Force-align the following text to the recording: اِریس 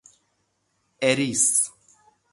اِریس 1.01 1.69